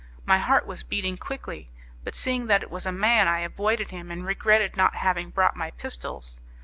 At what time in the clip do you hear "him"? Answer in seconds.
3.91-4.09